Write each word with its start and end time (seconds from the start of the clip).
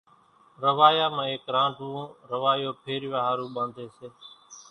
روايا 0.65 1.05
مان 1.15 1.27
ايڪ 1.31 1.43
رانڍوون 1.55 2.03
روايو 2.31 2.69
ڦيرِوِيا 2.83 3.19
ۿارُو 3.27 3.45
ٻانڌيَ 3.55 3.85
سي۔ 3.97 4.07